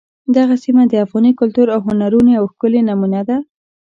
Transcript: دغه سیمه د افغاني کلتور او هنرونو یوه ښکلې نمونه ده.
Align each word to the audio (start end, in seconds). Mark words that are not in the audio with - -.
دغه 0.37 0.55
سیمه 0.63 0.83
د 0.87 0.93
افغاني 1.05 1.31
کلتور 1.39 1.67
او 1.75 1.79
هنرونو 1.87 2.29
یوه 2.37 2.51
ښکلې 2.53 2.81
نمونه 2.89 3.21
ده. 3.27 3.37